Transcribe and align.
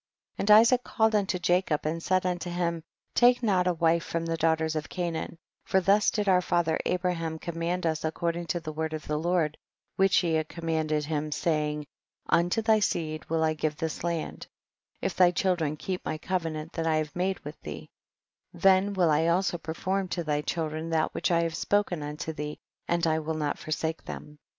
24. 0.37 0.43
And 0.55 0.59
Isaac 0.61 0.83
called 0.83 1.13
unto 1.13 1.37
Jacob 1.37 1.85
and 1.85 2.01
said 2.01 2.25
unto 2.25 2.49
him, 2.49 2.81
take 3.13 3.43
not 3.43 3.67
a 3.67 3.73
wife 3.75 4.03
from 4.03 4.25
the 4.25 4.35
daughters 4.35 4.75
of 4.75 4.89
Canaan, 4.89 5.37
for 5.63 5.79
thus 5.79 6.09
did 6.09 6.27
our 6.27 6.41
father 6.41 6.79
Abraham 6.87 7.37
com 7.37 7.59
mand 7.59 7.85
us 7.85 8.03
according 8.03 8.47
to 8.47 8.59
the 8.59 8.71
word 8.71 8.93
of 8.93 9.05
the 9.07 9.19
Lord 9.19 9.59
which 9.97 10.15
he 10.17 10.33
had 10.33 10.49
commanded 10.49 11.05
him, 11.05 11.31
saying, 11.31 11.85
unto 12.27 12.63
thy 12.63 12.79
seed 12.79 13.25
will 13.29 13.43
I 13.43 13.53
give 13.53 13.75
this 13.77 14.03
land; 14.03 14.47
if 15.03 15.15
thy 15.15 15.29
children 15.29 15.77
keep 15.77 16.03
my 16.03 16.17
covenant 16.17 16.73
that 16.73 16.87
I 16.87 16.95
have 16.95 17.15
made 17.15 17.37
with 17.41 17.61
thee, 17.61 17.91
then 18.51 18.93
will 18.95 19.11
I 19.11 19.27
also 19.27 19.59
perform 19.59 20.07
to 20.07 20.23
thy 20.23 20.41
child 20.41 20.73
ren 20.73 20.89
that 20.89 21.13
which 21.13 21.29
I 21.29 21.41
have 21.43 21.53
spoken 21.53 22.01
unto 22.01 22.33
thee 22.33 22.57
and 22.87 23.05
I 23.05 23.19
will 23.19 23.35
not 23.35 23.59
forsake 23.59 24.03
them. 24.05 24.39